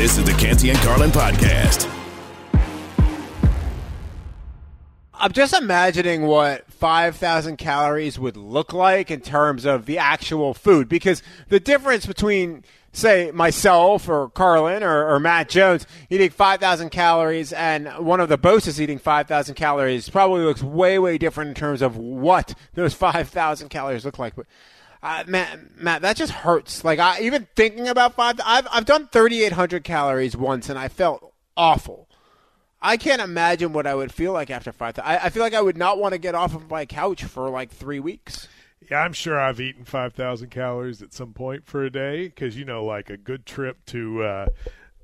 [0.00, 1.86] This is the Canty and Carlin podcast.
[5.12, 10.88] I'm just imagining what 5,000 calories would look like in terms of the actual food
[10.88, 17.52] because the difference between say myself or Carlin or, or Matt Jones eating 5,000 calories
[17.52, 21.82] and one of the bosses eating 5,000 calories probably looks way, way different in terms
[21.82, 24.34] of what those 5,000 calories look like.
[24.34, 24.46] But
[25.02, 26.84] uh, Matt, Matt, that just hurts.
[26.84, 31.32] Like I even thinking about five, I've I've done 3,800 calories once and I felt
[31.56, 32.08] awful.
[32.82, 34.98] I can't imagine what I would feel like after five.
[34.98, 37.48] I, I feel like I would not want to get off of my couch for
[37.50, 38.48] like three weeks.
[38.90, 42.64] Yeah, I'm sure I've eaten 5,000 calories at some point for a day because, you
[42.64, 44.46] know, like a good trip to uh,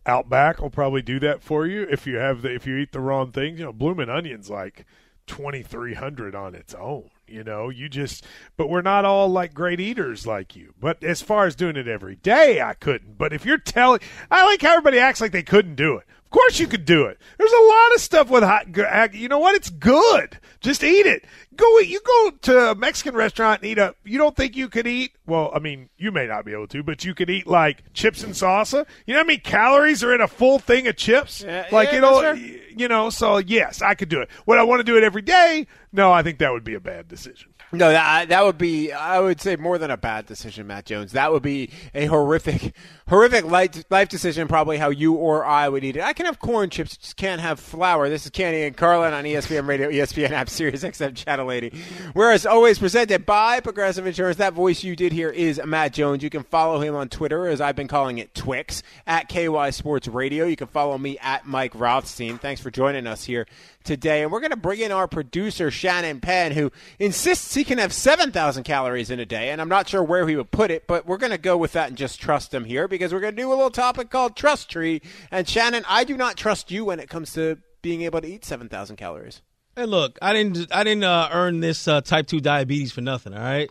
[0.07, 3.01] Outback will probably do that for you if you have the, if you eat the
[3.01, 3.59] wrong things.
[3.59, 4.87] You know, blooming onions like
[5.27, 7.11] 2,300 on its own.
[7.29, 8.25] You know, you just,
[8.57, 10.75] but we're not all like great eaters like you.
[10.81, 13.19] But as far as doing it every day, I couldn't.
[13.19, 16.05] But if you're telling, I like how everybody acts like they couldn't do it.
[16.37, 17.19] Of course you could do it.
[17.39, 19.15] There's a lot of stuff with hot.
[19.15, 19.55] You know what?
[19.55, 20.39] It's good.
[20.61, 21.25] Just eat it.
[21.57, 21.79] Go.
[21.79, 23.95] You go to a Mexican restaurant and eat a.
[24.05, 25.13] You don't think you could eat?
[25.27, 28.23] Well, I mean, you may not be able to, but you could eat like chips
[28.23, 28.87] and salsa.
[29.07, 31.41] You know how many calories are in a full thing of chips?
[31.43, 32.35] Yeah, like yeah, you know, sure.
[32.35, 33.09] you know.
[33.09, 34.29] So yes, I could do it.
[34.45, 35.67] Would I want to do it every day?
[35.91, 37.55] No, I think that would be a bad decision.
[37.73, 41.13] No, that that would be I would say more than a bad decision, Matt Jones.
[41.13, 42.75] That would be a horrific,
[43.09, 44.47] horrific life life decision.
[44.47, 46.03] Probably how you or I would eat it.
[46.03, 48.09] I can have corn chips, just can't have flour.
[48.09, 51.73] This is Canty and Carlin on ESPN Radio, ESPN app, Sirius XM Channel 80.
[52.13, 54.37] Whereas always presented by Progressive Insurance.
[54.37, 56.23] That voice you did hear is Matt Jones.
[56.23, 60.07] You can follow him on Twitter, as I've been calling it Twix at KY Sports
[60.07, 60.47] Radio.
[60.47, 62.39] You can follow me at Mike Rothstein.
[62.39, 63.47] Thanks for joining us here
[63.87, 64.23] today.
[64.23, 67.93] And we're going to bring in our producer, Shannon Penn, who insists he can have
[67.93, 69.51] 7,000 calories in a day.
[69.51, 71.73] And I'm not sure where he would put it, but we're going to go with
[71.73, 74.37] that and just trust him here because we're going to do a little topic called
[74.37, 75.01] Trust Tree.
[75.31, 78.45] And Shannon, I do not trust you when it comes to being able to eat
[78.45, 79.43] 7,000 calories.
[79.77, 83.35] Hey, look, I didn't, I didn't uh, earn this uh, type two diabetes for nothing.
[83.35, 83.71] All right,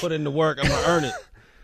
[0.00, 0.58] put in the work.
[0.58, 1.12] I'm gonna earn it.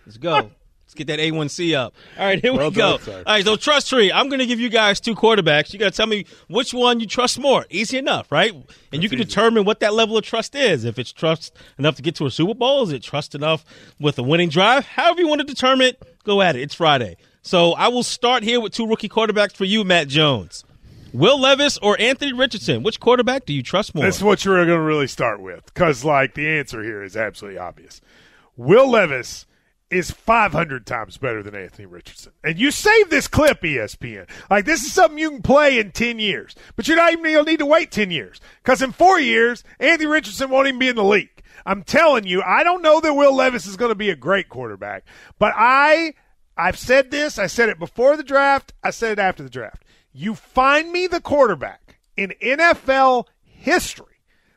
[0.04, 0.50] Let's go.
[0.88, 1.94] Let's get that A1C up.
[2.18, 2.96] All right, here Well we go.
[2.96, 3.18] sir.
[3.18, 4.10] All right, so trust tree.
[4.10, 5.70] I'm going to give you guys two quarterbacks.
[5.74, 7.66] You got to tell me which one you trust more.
[7.68, 8.54] Easy enough, right?
[8.90, 10.86] And you can determine what that level of trust is.
[10.86, 13.66] If it's trust enough to get to a Super Bowl, is it trust enough
[14.00, 14.86] with a winning drive?
[14.86, 16.62] However you want to determine it, go at it.
[16.62, 17.18] It's Friday.
[17.42, 20.64] So I will start here with two rookie quarterbacks for you, Matt Jones.
[21.12, 22.82] Will Levis or Anthony Richardson?
[22.82, 24.04] Which quarterback do you trust more?
[24.06, 27.58] That's what you're going to really start with because, like, the answer here is absolutely
[27.58, 28.00] obvious.
[28.56, 29.44] Will Levis
[29.90, 32.32] is 500 times better than Anthony Richardson.
[32.44, 34.28] And you save this clip, ESPN.
[34.50, 36.54] Like, this is something you can play in 10 years.
[36.76, 39.64] But you're not even going to need to wait 10 years because in four years,
[39.80, 41.42] Anthony Richardson won't even be in the league.
[41.64, 44.48] I'm telling you, I don't know that Will Levis is going to be a great
[44.48, 45.04] quarterback,
[45.38, 46.14] but I.
[46.60, 47.38] I've said this.
[47.38, 48.72] I said it before the draft.
[48.82, 49.84] I said it after the draft.
[50.12, 54.16] You find me the quarterback in NFL history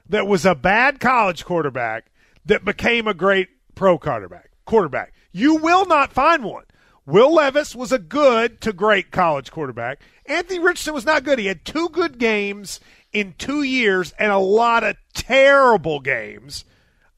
[0.10, 2.12] that was a bad college quarterback
[2.46, 4.50] that became a great pro quarterback.
[4.66, 5.14] Quarterback.
[5.32, 6.66] You will not find one.
[7.06, 10.00] Will Levis was a good to great college quarterback.
[10.26, 11.40] Anthony Richardson was not good.
[11.40, 12.80] He had two good games
[13.12, 16.64] in two years and a lot of terrible games.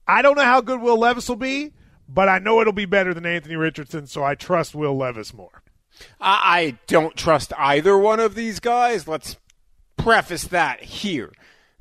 [0.07, 1.73] I don't know how good Will Levis will be,
[2.07, 5.63] but I know it'll be better than Anthony Richardson, so I trust Will Levis more.
[6.19, 9.07] I, don't trust either one of these guys.
[9.07, 9.37] Let's
[9.97, 11.31] preface that here.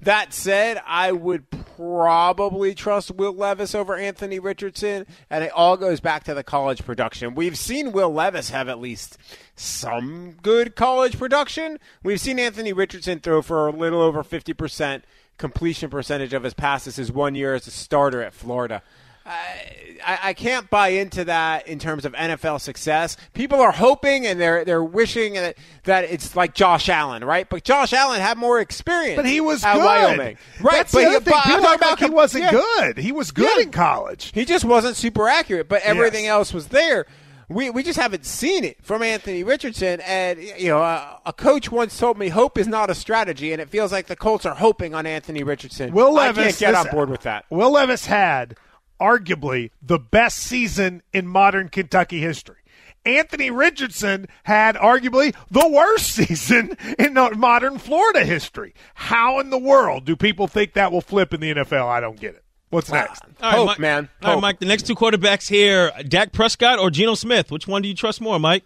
[0.03, 6.01] That said, I would probably trust Will Levis over Anthony Richardson, and it all goes
[6.01, 7.37] back to the college production.
[7.37, 9.17] We've seen Will Levis have at least
[9.55, 11.79] some good college production.
[12.03, 15.03] We've seen Anthony Richardson throw for a little over 50%
[15.39, 18.83] completion percentage of his passes his one year as a starter at Florida.
[19.25, 23.17] I, I can't buy into that in terms of NFL success.
[23.35, 27.49] People are hoping and they're they're wishing that, that it's like Josh Allen, right?
[27.49, 29.17] But Josh Allen had more experience.
[29.17, 29.85] But he was at good.
[29.85, 30.73] Wyoming, right?
[30.79, 31.25] That's but the he, thing.
[31.33, 32.51] but People talking act like he wasn't yeah.
[32.51, 32.99] good.
[32.99, 33.63] He was good Yeah.
[33.65, 34.33] in college.
[34.35, 36.33] He just wasn't super accurate, but everything Yes.
[36.33, 37.07] else was there.
[37.49, 40.01] We, we just haven't seen it from Anthony Richardson.
[40.01, 43.61] And, you know, a, a coach once told me hope is not a strategy, and
[43.61, 45.93] it feels like the Colts are hoping on Anthony Richardson.
[45.93, 47.45] Will I can't get on board with that.
[47.51, 48.57] Will Levis had
[49.03, 52.57] arguably the best season in modern Kentucky history.
[53.05, 58.75] Anthony Richardson had arguably the worst season in modern Florida history.
[58.95, 61.87] How in the world do people think that will flip in the NFL?
[61.87, 62.45] I don't get it.
[62.71, 63.23] What's next?
[63.23, 64.09] All right, Hope, Mike, man.
[64.23, 64.59] All right, Mike.
[64.61, 67.51] The next two quarterbacks here: Dak Prescott or Geno Smith.
[67.51, 68.65] Which one do you trust more, Mike?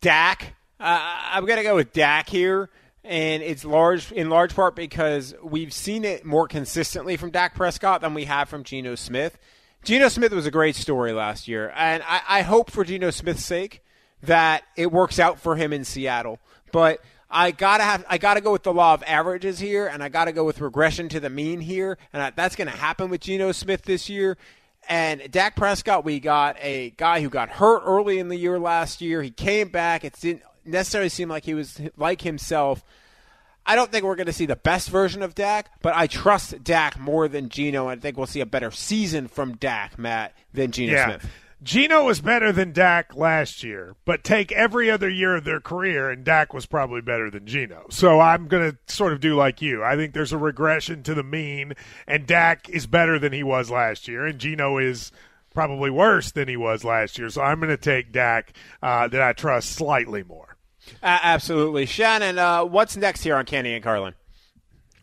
[0.00, 0.54] Dak.
[0.80, 0.98] Uh,
[1.32, 2.70] I'm going to go with Dak here,
[3.04, 8.00] and it's large in large part because we've seen it more consistently from Dak Prescott
[8.00, 9.38] than we have from Geno Smith.
[9.84, 13.44] Geno Smith was a great story last year, and I, I hope for Geno Smith's
[13.44, 13.84] sake
[14.22, 16.38] that it works out for him in Seattle.
[16.72, 20.08] But I gotta have I gotta go with the law of averages here, and I
[20.08, 23.52] gotta go with regression to the mean here, and I, that's gonna happen with Geno
[23.52, 24.38] Smith this year.
[24.88, 29.00] And Dak Prescott, we got a guy who got hurt early in the year last
[29.00, 29.22] year.
[29.22, 30.04] He came back.
[30.04, 32.84] It didn't necessarily seem like he was like himself.
[33.66, 36.62] I don't think we're going to see the best version of Dak, but I trust
[36.62, 37.88] Dak more than Geno.
[37.88, 41.06] I think we'll see a better season from Dak, Matt, than Geno yeah.
[41.06, 41.30] Smith.
[41.62, 46.10] Geno was better than Dak last year, but take every other year of their career,
[46.10, 47.86] and Dak was probably better than Geno.
[47.88, 49.82] So I'm going to sort of do like you.
[49.82, 51.72] I think there's a regression to the mean,
[52.06, 55.10] and Dak is better than he was last year, and Geno is
[55.54, 57.30] probably worse than he was last year.
[57.30, 58.52] So I'm going to take Dak
[58.82, 60.53] uh, that I trust slightly more.
[61.02, 61.86] Uh, absolutely.
[61.86, 64.14] Shannon, uh, what's next here on Canty and Carlin?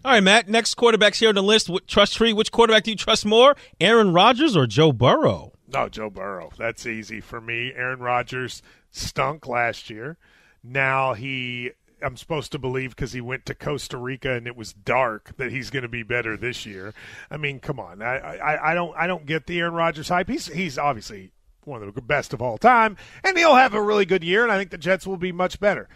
[0.04, 0.50] All right, Matt.
[0.50, 1.70] Next quarterbacks here on the list.
[1.86, 2.34] Trust tree.
[2.34, 5.54] Which quarterback do you trust more, Aaron Rodgers or Joe Burrow?
[5.68, 6.50] No, Joe Burrow.
[6.58, 7.72] That's easy for me.
[7.76, 10.18] Aaron Rodgers stunk last year.
[10.64, 14.74] Now he, I'm supposed to believe because he went to Costa Rica and it was
[14.74, 16.94] dark that he's going to be better this year.
[17.30, 18.02] I mean, come on.
[18.02, 20.30] I, I, I don't, I don't get the Aaron Rodgers hype.
[20.30, 21.32] He's, he's obviously
[21.66, 24.44] one of the best of all time, and he'll have a really good year.
[24.44, 25.88] And I think the Jets will be much better.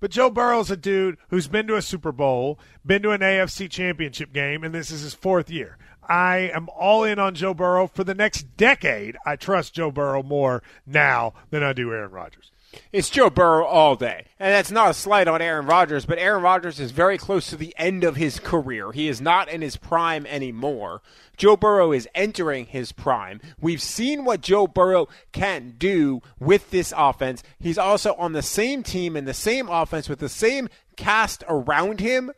[0.00, 3.70] But Joe Burrow's a dude who's been to a Super Bowl, been to an AFC
[3.70, 5.78] championship game, and this is his fourth year.
[6.08, 9.16] I am all in on Joe Burrow for the next decade.
[9.24, 12.51] I trust Joe Burrow more now than I do Aaron Rodgers.
[12.92, 14.26] It's Joe Burrow all day.
[14.38, 17.56] And that's not a slight on Aaron Rodgers, but Aaron Rodgers is very close to
[17.56, 18.92] the end of his career.
[18.92, 21.02] He is not in his prime anymore.
[21.36, 23.40] Joe Burrow is entering his prime.
[23.60, 27.42] We've seen what Joe Burrow can do with this offense.
[27.58, 32.00] He's also on the same team in the same offense with the same cast around
[32.00, 32.32] him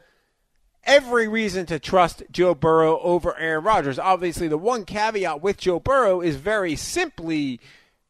[0.87, 3.99] every reason to trust Joe Burrow over Aaron Rodgers.
[3.99, 7.61] Obviously, the one caveat with Joe Burrow is very simply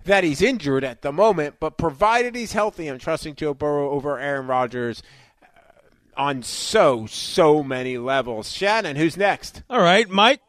[0.04, 4.18] that he's injured at the moment, but provided he's healthy, I'm trusting Joe Burrow over
[4.18, 5.02] Aaron Rodgers
[5.42, 8.50] uh, on so, so many levels.
[8.50, 9.62] Shannon, who's next?
[9.68, 10.40] All right, Mike.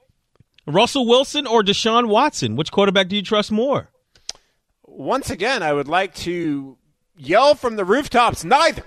[0.68, 2.56] Russell Wilson or Deshaun Watson?
[2.56, 3.90] Which quarterback do you trust more?
[4.84, 6.78] Once again, I would like to
[7.18, 8.84] yell from the rooftops neither.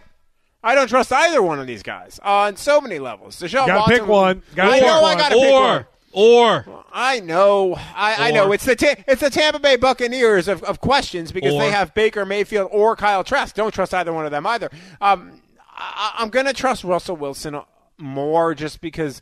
[0.62, 3.40] I don't trust either one of these guys on so many levels.
[3.40, 4.42] Deshaun gotta Watson, pick one.
[4.54, 5.16] Gotta I pick know one.
[5.16, 5.86] I got to or, pick one.
[6.20, 8.50] Or I know, I, I know.
[8.50, 11.94] It's the ta- it's the Tampa Bay Buccaneers of, of questions because Or- they have
[11.94, 13.54] Baker Mayfield or Kyle Trask.
[13.54, 14.68] Don't trust either one of them either.
[15.00, 17.60] Um, I, I'm going to trust Russell Wilson
[17.98, 19.20] more just because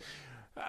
[0.56, 0.60] uh,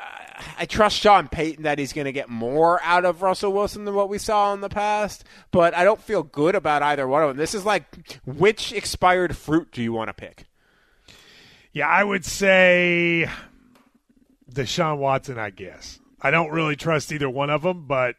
[0.59, 3.93] I trust Sean Payton that he's going to get more out of Russell Wilson than
[3.95, 5.23] what we saw in the past.
[5.51, 7.37] But I don't feel good about either one of them.
[7.37, 7.85] This is like
[8.25, 10.43] which expired fruit do you want to pick?
[11.71, 13.29] Yeah, I would say
[14.51, 15.99] Deshaun Watson, I guess.
[16.21, 18.15] I don't really trust either one of them, but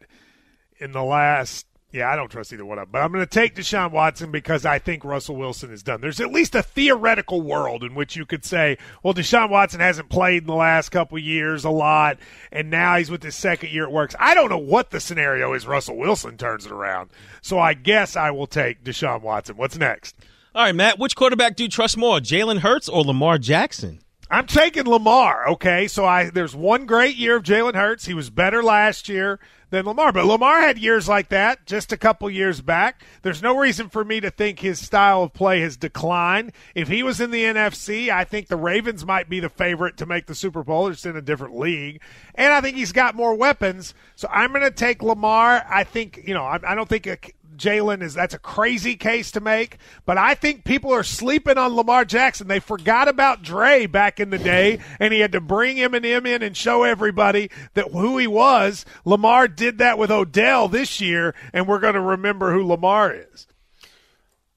[0.79, 2.91] in the last, yeah, I don't trust either one of them.
[2.93, 5.99] But I'm going to take Deshaun Watson because I think Russell Wilson is done.
[5.99, 10.09] There's at least a theoretical world in which you could say, well, Deshaun Watson hasn't
[10.09, 12.17] played in the last couple years a lot,
[12.51, 13.83] and now he's with his second year.
[13.83, 14.15] It works.
[14.19, 15.67] I don't know what the scenario is.
[15.67, 17.09] Russell Wilson turns it around.
[17.41, 19.57] So I guess I will take Deshaun Watson.
[19.57, 20.15] What's next?
[20.55, 20.99] all right, Matt.
[20.99, 23.99] Which quarterback do you trust more, Jalen Hurts or Lamar Jackson?
[24.31, 25.47] I'm taking Lamar.
[25.49, 28.05] Okay, so I there's one great year of Jalen Hurts.
[28.05, 29.39] He was better last year
[29.71, 33.03] than Lamar, but Lamar had years like that just a couple years back.
[33.23, 36.51] There's no reason for me to think his style of play has declined.
[36.75, 40.05] If he was in the NFC, I think the Ravens might be the favorite to
[40.05, 40.85] make the Super Bowl.
[40.85, 42.01] They're just in a different league,
[42.35, 43.95] and I think he's got more weapons.
[44.15, 45.65] So I'm going to take Lamar.
[45.67, 47.17] I think you know I, I don't think a,
[47.59, 51.75] Jalen is that's a crazy case to make, but I think people are sleeping on
[51.75, 52.47] Lamar Jackson.
[52.47, 56.41] They forgot about Dre back in the day, and he had to bring Eminem in
[56.41, 58.85] and show everybody that who he was.
[59.05, 63.47] Lamar did that with Odell this year, and we're going to remember who Lamar is.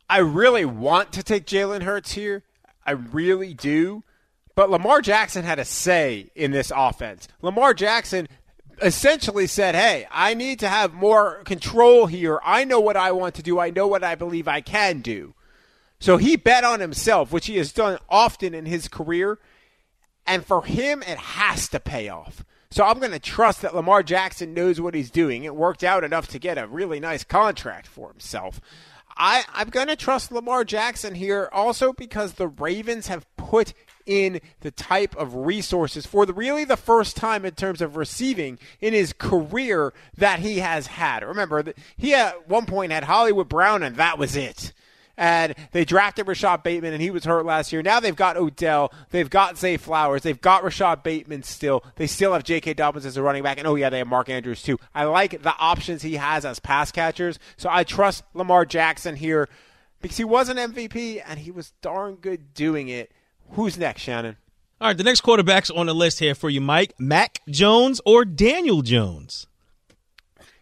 [0.08, 2.42] I really want to take Jalen Hurts here.
[2.86, 4.02] I really do.
[4.54, 7.28] But Lamar Jackson had a say in this offense.
[7.40, 8.28] Lamar Jackson
[8.80, 12.40] essentially said, Hey, I need to have more control here.
[12.44, 13.58] I know what I want to do.
[13.58, 15.34] I know what I believe I can do.
[15.98, 19.38] So he bet on himself, which he has done often in his career.
[20.26, 22.44] And for him, it has to pay off.
[22.70, 25.44] So I'm going to trust that Lamar Jackson knows what he's doing.
[25.44, 28.60] It worked out enough to get a really nice contract for himself.
[29.16, 33.74] I, I'm going to trust Lamar Jackson here also because the Ravens have put
[34.06, 38.58] in the type of resources for the really the first time in terms of receiving
[38.80, 41.22] in his career that he has had.
[41.22, 41.64] Remember,
[41.96, 44.72] he at one point had Hollywood Brown and that was it.
[45.16, 47.82] And they drafted Rashad Bateman, and he was hurt last year.
[47.82, 48.92] Now they've got Odell.
[49.10, 50.22] They've got Zay Flowers.
[50.22, 51.84] They've got Rashad Bateman still.
[51.96, 52.74] They still have J.K.
[52.74, 53.58] Dobbins as a running back.
[53.58, 54.78] And oh, yeah, they have Mark Andrews, too.
[54.94, 57.38] I like the options he has as pass catchers.
[57.58, 59.50] So I trust Lamar Jackson here
[60.00, 63.12] because he was an MVP and he was darn good doing it.
[63.52, 64.36] Who's next, Shannon?
[64.80, 66.94] All right, the next quarterback's on the list here for you, Mike.
[66.98, 69.46] Mac Jones or Daniel Jones?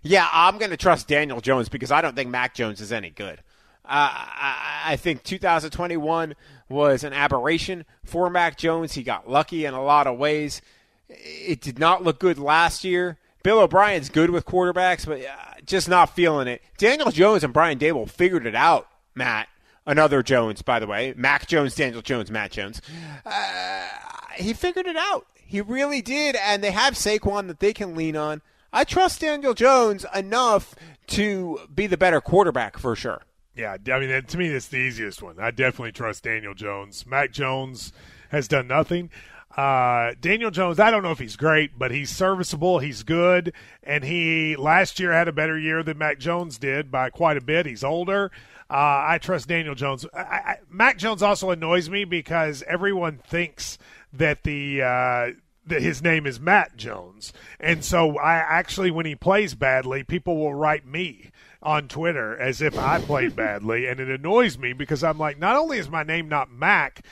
[0.02, 3.10] Yeah, I'm going to trust Daniel Jones because I don't think Mac Jones is any
[3.10, 3.40] good.
[3.84, 6.34] Uh, I, I think 2021
[6.68, 8.92] was an aberration for Mac Jones.
[8.92, 10.60] He got lucky in a lot of ways.
[11.08, 13.18] It did not look good last year.
[13.42, 16.62] Bill O'Brien's good with quarterbacks, but uh, just not feeling it.
[16.76, 19.48] Daniel Jones and Brian Daboll figured it out, Matt.
[19.86, 21.14] Another Jones, by the way.
[21.16, 22.80] Mac Jones, Daniel Jones, Matt Jones.
[23.24, 23.88] Uh,
[24.34, 25.26] he figured it out.
[25.34, 28.42] He really did, and they have Saquon that they can lean on.
[28.72, 30.76] I trust Daniel Jones enough
[31.08, 33.22] to be the better quarterback for sure.
[33.56, 35.40] Yeah, I mean, to me, it's the easiest one.
[35.40, 37.04] I definitely trust Daniel Jones.
[37.04, 37.92] Mac Jones
[38.30, 39.10] has done nothing.
[39.56, 42.78] Uh, Daniel Jones, I don't know if he's great, but he's serviceable.
[42.78, 47.10] He's good, and he last year had a better year than Mac Jones did by
[47.10, 47.66] quite a bit.
[47.66, 48.30] He's older.
[48.70, 50.06] Uh, I trust Daniel Jones.
[50.14, 53.78] I, I, Mac Jones also annoys me because everyone thinks
[54.12, 55.30] that the uh,
[55.66, 60.36] that his name is Matt Jones, and so I actually, when he plays badly, people
[60.36, 65.02] will write me on Twitter as if I played badly, and it annoys me because
[65.02, 67.04] I'm like, not only is my name not Mac,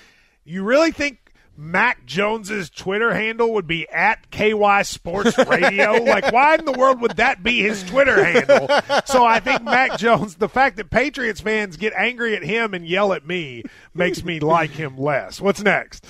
[0.45, 1.28] you really think
[1.61, 5.95] Mac Jones's Twitter handle would be at KY Sports Radio.
[6.05, 8.69] like, why in the world would that be his Twitter handle?
[9.07, 12.87] So I think Mac Jones, the fact that Patriots fans get angry at him and
[12.87, 15.41] yell at me makes me like him less.
[15.41, 16.07] What's next?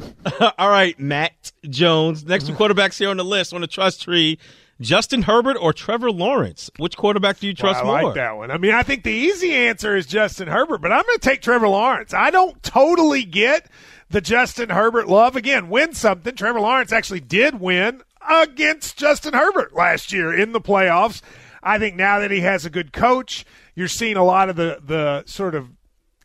[0.56, 2.24] All right, Matt Jones.
[2.24, 4.38] Next two quarterbacks here on the list on the trust tree.
[4.80, 6.70] Justin Herbert or Trevor Lawrence?
[6.78, 8.10] Which quarterback do you trust well, I more?
[8.10, 8.52] like that one.
[8.52, 11.42] I mean, I think the easy answer is Justin Herbert, but I'm going to take
[11.42, 12.14] Trevor Lawrence.
[12.14, 13.68] I don't totally get
[14.12, 15.36] the Justin Herbert love.
[15.36, 16.34] Again, win something.
[16.34, 21.22] Trevor Lawrence actually did win against Justin Herbert last year in the playoffs.
[21.62, 24.80] I think now that he has a good coach, you're seeing a lot of the,
[24.84, 25.70] the sort of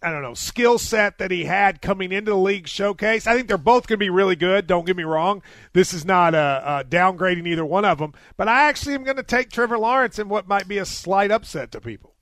[0.02, 3.26] I don't know, skill set that he had coming into the league showcase.
[3.26, 4.68] I think they're both going to be really good.
[4.68, 5.42] Don't get me wrong.
[5.74, 8.14] This is not a, a downgrading either one of them.
[8.36, 11.32] But I actually am going to take Trevor Lawrence in what might be a slight
[11.32, 12.14] upset to people.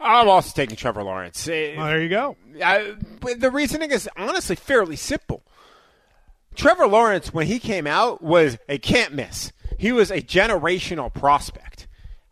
[0.00, 1.46] I'm also taking Trevor Lawrence.
[1.46, 2.36] Eh, well, there you go.
[2.64, 2.94] I,
[3.36, 5.42] the reasoning is honestly fairly simple.
[6.54, 9.52] Trevor Lawrence, when he came out, was a can't miss.
[9.78, 11.86] He was a generational prospect.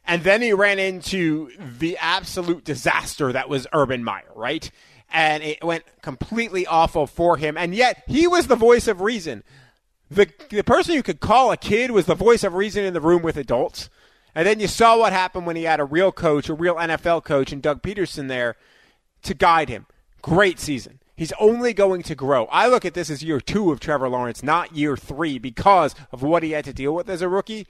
[0.06, 4.70] And then he ran into the absolute disaster that was Urban Meyer, right?
[5.10, 7.56] And it went completely awful for him.
[7.56, 9.44] And yet, he was the voice of reason.
[10.10, 13.00] The, the person you could call a kid was the voice of reason in the
[13.00, 13.90] room with adults.
[14.35, 17.25] And then you saw what happened when he had a real coach, a real NFL
[17.25, 18.56] coach, and Doug Pederson there
[19.23, 19.87] to guide him.
[20.23, 21.00] Great season.
[21.16, 22.44] He's only going to grow.
[22.47, 26.23] I look at this as year two of Trevor Lawrence, not year three, because of
[26.23, 27.66] what he had to deal with as a rookie.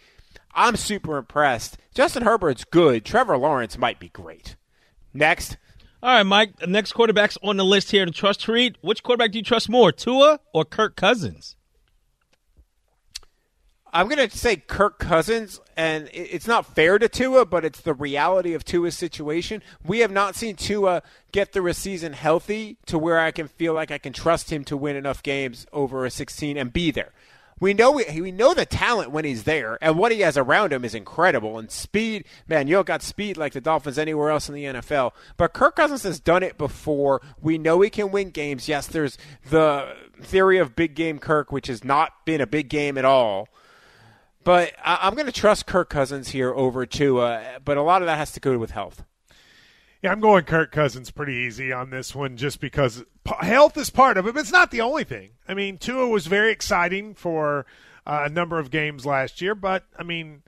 [0.55, 1.79] I'm super impressed.
[1.95, 3.05] Justin Herbert's good.
[3.05, 4.57] Trevor Lawrence might be great.
[5.15, 5.57] Next.
[6.03, 6.67] All right, Mike.
[6.67, 8.77] Next quarterback's on the list here to trust to read.
[8.83, 11.57] Which quarterback do you trust more, Tua or Kirk Cousins?
[13.93, 17.95] I'm going to say Kirk Cousins, and it's not fair to Tua, but it's the
[17.95, 19.63] reality of Tua's situation.
[19.85, 21.03] We have not seen Tua
[21.33, 24.65] get through a season healthy to where I can feel like I can trust him
[24.65, 27.13] to win enough games over a 16 and be there.
[27.61, 30.73] We know we, we know the talent when he's there, and what he has around
[30.73, 31.59] him is incredible.
[31.59, 35.13] And speed, man, you don't got speed like the Dolphins anywhere else in the NFL.
[35.37, 37.21] But Kirk Cousins has done it before.
[37.41, 38.69] We know he can win games.
[38.69, 39.19] Yes, there's
[39.51, 43.49] the theory of big game Kirk, which has not been a big game at all.
[44.49, 48.07] But I, am going to trust Kirk Cousins here over Tua, but a lot of
[48.07, 49.05] that has to go with health.
[50.01, 53.05] Yeah, I'm going Kirk Cousins pretty easy on this one just because
[53.41, 55.33] health is part of it, but it's not the only thing.
[55.47, 57.67] I mean, Tua was very exciting for
[58.07, 60.43] uh, a number of games last year, but I mean,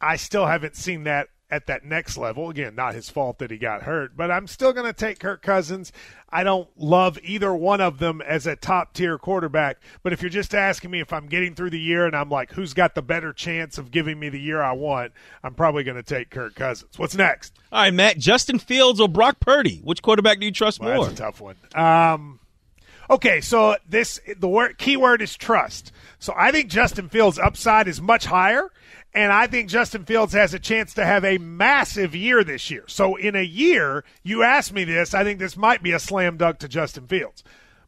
[0.00, 2.50] I still haven't seen that at that next level.
[2.50, 5.42] Again, not his fault that he got hurt, but I'm still going to take Kirk
[5.42, 5.92] Cousins.
[6.30, 10.28] I don't love either one of them as a top tier quarterback, but if you're
[10.28, 13.02] just asking me if I'm getting through the year and I'm like, who's got the
[13.02, 15.12] better chance of giving me the year I want,
[15.42, 16.98] I'm probably going to take Kirk Cousins.
[16.98, 17.54] What's next?
[17.72, 19.80] All right, Matt, Justin Fields or Brock Purdy?
[19.82, 21.06] Which quarterback do you trust well, more?
[21.06, 21.56] That's a tough one.
[21.74, 22.40] Um,
[23.08, 25.92] okay, so this the word key word is trust.
[26.18, 28.70] So I think Justin Fields' upside is much higher.
[29.14, 32.84] And I think Justin Fields has a chance to have a massive year this year.
[32.86, 36.36] So, in a year, you asked me this, I think this might be a slam
[36.36, 37.42] dunk to Justin Fields.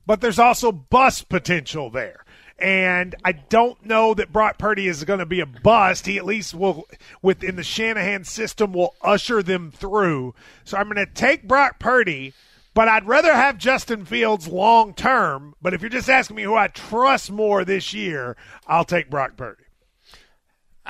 [0.07, 2.25] But there's also bust potential there.
[2.59, 6.07] And I don't know that Brock Purdy is going to be a bust.
[6.07, 6.87] He at least will,
[7.23, 10.35] within the Shanahan system, will usher them through.
[10.65, 12.35] So I'm going to take Brock Purdy,
[12.75, 15.55] but I'd rather have Justin Fields long term.
[15.62, 18.37] But if you're just asking me who I trust more this year,
[18.67, 19.65] I'll take Brock Purdy.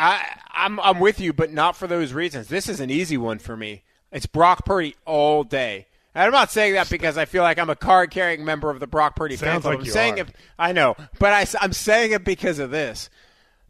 [0.00, 2.48] I, I'm I'm with you, but not for those reasons.
[2.48, 3.82] This is an easy one for me.
[4.10, 5.86] It's Brock Purdy all day.
[6.14, 8.80] And I'm not saying that because I feel like I'm a card carrying member of
[8.80, 9.72] the Brock Purdy fan Sounds club.
[9.74, 10.22] like I'm you saying are.
[10.22, 10.34] it.
[10.58, 13.10] I know, but I, I'm saying it because of this.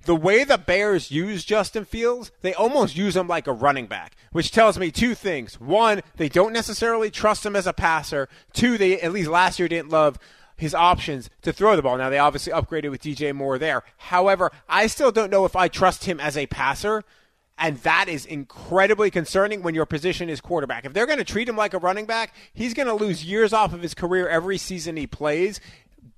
[0.07, 4.17] The way the Bears use Justin Fields, they almost use him like a running back,
[4.33, 5.61] which tells me two things.
[5.61, 8.27] One, they don't necessarily trust him as a passer.
[8.55, 10.19] Two, they at least last year didn't love
[10.61, 11.97] his options to throw the ball.
[11.97, 13.83] Now they obviously upgraded with DJ Moore there.
[13.97, 17.03] However, I still don't know if I trust him as a passer.
[17.63, 20.87] And that is incredibly concerning when your position is quarterback.
[20.87, 23.53] If they're going to treat him like a running back, he's going to lose years
[23.53, 25.61] off of his career every season he plays,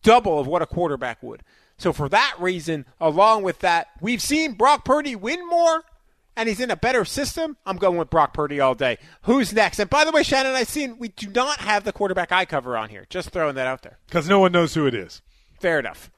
[0.02, 1.42] double of what a quarterback would.
[1.78, 5.82] So for that reason, along with that, we've seen Brock Purdy win more,
[6.36, 7.56] and he's in a better system.
[7.66, 8.98] I'm going with Brock Purdy all day.
[9.22, 9.78] Who's next?
[9.78, 12.76] And by the way, Shannon, I've seen we do not have the quarterback I cover
[12.76, 13.06] on here.
[13.10, 13.98] Just throwing that out there.
[14.06, 15.22] Because no one knows who it is.
[15.60, 16.10] Fair enough.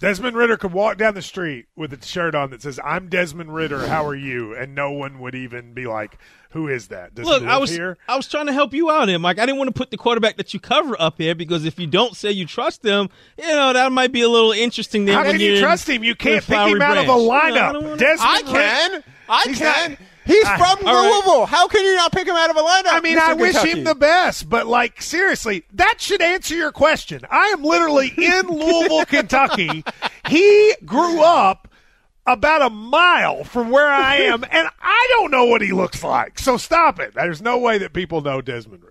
[0.00, 3.54] Desmond Ridder could walk down the street with a shirt on that says "I'm Desmond
[3.54, 3.86] Ridder.
[3.86, 6.18] How are you?" and no one would even be like,
[6.50, 7.96] "Who is that?" Does Look, I was here.
[8.08, 9.38] I was trying to help you out here, Mike.
[9.38, 11.86] I didn't want to put the quarterback that you cover up here because if you
[11.86, 15.04] don't say you trust them, you know that might be a little interesting.
[15.04, 16.02] Then How can you trust him?
[16.02, 17.22] You can't pick him out of a Branch.
[17.22, 17.98] You know, I lineup.
[17.98, 18.52] Desmond I Ridder-
[19.02, 19.04] can.
[19.28, 19.90] I He's can.
[19.92, 21.10] not- He's I- from all right.
[21.12, 21.44] Louisville.
[21.46, 22.92] How can you not pick him out of a lineup?
[22.92, 23.20] I mean, Mr.
[23.20, 27.20] I wish him the best, but like seriously, that should answer your question.
[27.30, 29.84] I am literally in Louisville, Kentucky.
[30.28, 31.68] He grew up
[32.26, 36.38] about a mile from where I am, and I don't know what he looks like.
[36.38, 37.12] So stop it.
[37.14, 38.84] There's no way that people know Desmond.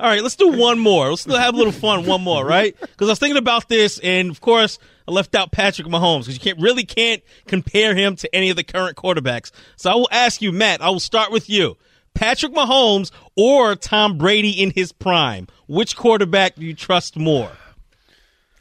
[0.00, 1.10] All right, let's do one more.
[1.10, 2.06] Let's still have a little fun.
[2.06, 2.74] One more, right?
[2.80, 6.34] Because I was thinking about this, and of course, I left out Patrick Mahomes because
[6.34, 9.52] you can't really can't compare him to any of the current quarterbacks.
[9.76, 10.82] So I will ask you, Matt.
[10.82, 11.76] I will start with you.
[12.14, 15.48] Patrick Mahomes or Tom Brady in his prime?
[15.68, 17.52] Which quarterback do you trust more?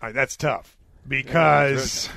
[0.02, 2.10] That's tough because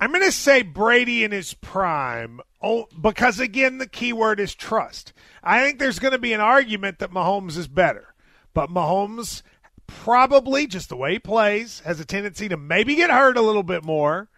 [0.00, 4.54] I'm going to say Brady in his prime oh, because, again, the key word is
[4.54, 5.12] trust.
[5.42, 8.14] I think there's going to be an argument that Mahomes is better,
[8.54, 9.42] but Mahomes
[9.90, 13.62] probably, just the way he plays, has a tendency to maybe get hurt a little
[13.62, 14.28] bit more.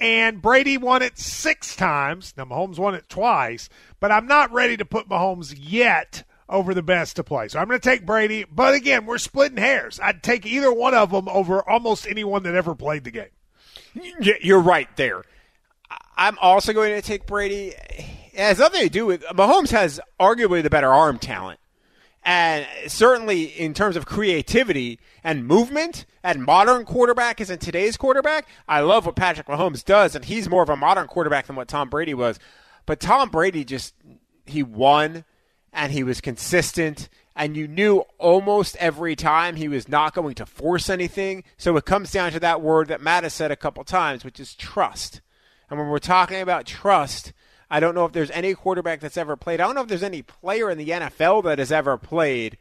[0.00, 2.34] And Brady won it six times.
[2.36, 6.82] Now, Mahomes won it twice, but I'm not ready to put Mahomes yet over the
[6.82, 7.48] best to play.
[7.48, 8.44] So I'm going to take Brady.
[8.50, 9.98] But again, we're splitting hairs.
[10.02, 13.26] I'd take either one of them over almost anyone that ever played the game.
[14.40, 15.24] You're right there.
[16.16, 17.68] I'm also going to take Brady.
[17.68, 21.58] It has nothing to do with Mahomes has arguably the better arm talent.
[22.24, 28.46] And certainly in terms of creativity and movement and modern quarterback is in today's quarterback,
[28.68, 31.68] I love what Patrick Mahomes does, and he's more of a modern quarterback than what
[31.68, 32.38] Tom Brady was.
[32.86, 33.94] But Tom Brady just
[34.44, 35.24] he won
[35.72, 40.44] and he was consistent and you knew almost every time he was not going to
[40.44, 41.44] force anything.
[41.56, 44.40] So it comes down to that word that Matt has said a couple times, which
[44.40, 45.20] is trust.
[45.70, 47.32] And when we're talking about trust,
[47.70, 49.60] I don't know if there's any quarterback that's ever played.
[49.60, 52.56] I don't know if there's any player in the NFL that has ever played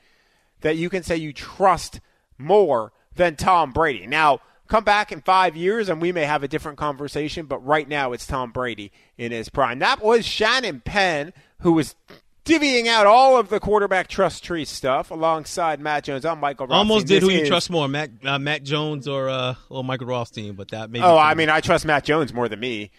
[0.62, 2.00] that you can say you trust
[2.38, 4.06] more than Tom Brady.
[4.08, 7.88] Now, come back in five years and we may have a different conversation, but right
[7.88, 9.80] now it's Tom Brady in his prime.
[9.80, 11.96] That was Shannon Penn, who was
[12.44, 16.26] divvying out all of the quarterback trust tree stuff alongside Matt Jones.
[16.26, 16.78] I'm Michael Rothstein.
[16.80, 19.84] Almost did This who you is- trust more, Matt uh, Matt Jones or uh, or
[19.84, 21.04] Michael Rothstein, but that maybe.
[21.04, 22.92] Oh, I mean, I trust Matt Jones more than me.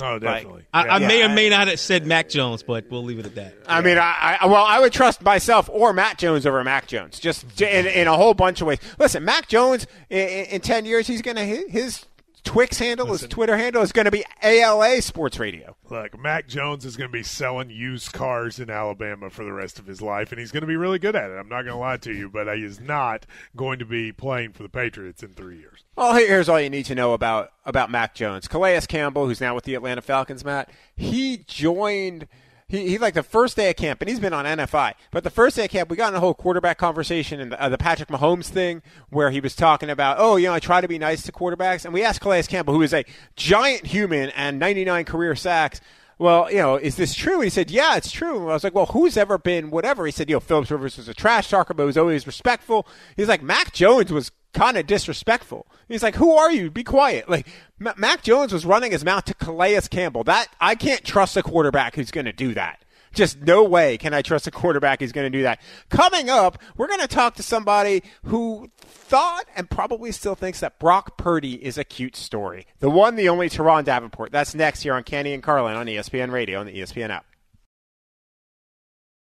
[0.00, 0.64] Oh, no, definitely.
[0.72, 1.08] I, I Yeah.
[1.08, 3.54] may or I- may not have said Mac Jones, but we'll leave it at that.
[3.68, 7.18] I mean, I, I well, I would trust myself or Matt Jones over Mac Jones,
[7.20, 8.78] just in, in a whole bunch of ways.
[8.98, 12.04] Listen, Mac Jones in, in ten years, he's gonna his
[12.44, 15.76] Twix handle, his Twitter handle is going to be ALA Sports Radio.
[15.90, 19.78] Look, Mac Jones is going to be selling used cars in Alabama for the rest
[19.78, 21.34] of his life, and he's going to be really good at it.
[21.34, 23.26] I'm not going to lie to you, but he is not
[23.56, 25.84] going to be playing for the Patriots in three years.
[25.96, 28.46] Well, here's all you need to know about about Mac Jones.
[28.46, 32.28] Calais Campbell, who's now with the Atlanta Falcons, Matt, he joined.
[32.68, 34.94] He, he like the first day of camp, and he's been on NFI.
[35.10, 37.62] But the first day of camp, we got in a whole quarterback conversation and the,
[37.62, 40.80] uh, the Patrick Mahomes thing, where he was talking about, oh, you know, I try
[40.80, 43.04] to be nice to quarterbacks, and we asked Calais Campbell, who is a
[43.36, 45.80] giant human and 99 career sacks.
[46.18, 47.40] Well, you know, is this true?
[47.40, 48.42] He said, yeah, it's true.
[48.42, 50.06] And I was like, well, who's ever been whatever?
[50.06, 52.86] He said, you know, Phillips Rivers was a trash talker, but was always respectful.
[53.16, 55.66] He's like, Mac Jones was kind of disrespectful.
[55.88, 56.70] He's like, "Who are you?
[56.70, 57.46] Be quiet." Like
[57.80, 60.24] M- Mac Jones was running his mouth to Calais Campbell.
[60.24, 62.84] That I can't trust a quarterback who's going to do that.
[63.12, 65.60] Just no way can I trust a quarterback who's going to do that.
[65.88, 70.80] Coming up, we're going to talk to somebody who thought and probably still thinks that
[70.80, 72.66] Brock Purdy is a cute story.
[72.80, 74.32] The one, the only Turron Davenport.
[74.32, 77.24] That's next here on Canty and Carlin on ESPN Radio on the ESPN app.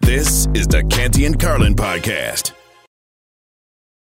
[0.00, 2.52] This is the Canty and Carlin podcast.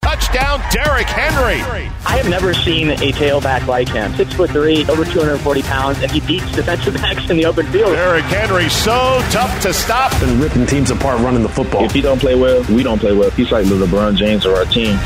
[0.02, 1.62] Touchdown, Derrick Henry.
[2.06, 4.14] I have never seen a tailback like him.
[4.16, 7.94] Six foot three, over 240 pounds, and he beats defensive backs in the open field.
[7.94, 10.12] Derrick Henry, so tough to stop.
[10.22, 11.86] And ripping teams apart running the football.
[11.86, 13.30] If he don't play well, we don't play well.
[13.32, 14.98] He's like the LeBron James of our team.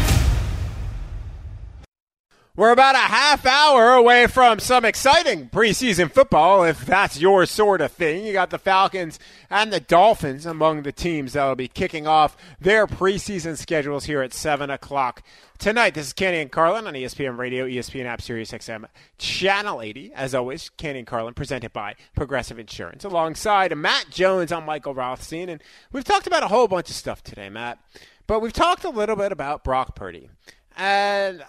[2.58, 7.82] We're about a half hour away from some exciting preseason football, if that's your sort
[7.82, 8.26] of thing.
[8.26, 12.38] You got the Falcons and the Dolphins among the teams that will be kicking off
[12.62, 15.22] their preseason schedules here at 7 o'clock
[15.58, 15.96] tonight.
[15.96, 18.86] This is Canty and Carlin on ESPN Radio, ESPN App, Sirius XM,
[19.18, 20.14] Channel 80.
[20.14, 23.04] As always, Canty and Carlin presented by Progressive Insurance.
[23.04, 27.22] Alongside Matt Jones, I'm Michael Rothstein, and we've talked about a whole bunch of stuff
[27.22, 27.80] today, Matt.
[28.28, 30.30] But we've talked a little bit about Brock Purdy.
[30.78, 31.44] And